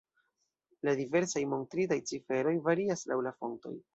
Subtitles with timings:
[0.87, 3.77] La diversaj montritaj ciferoj varias laŭ la fontoj.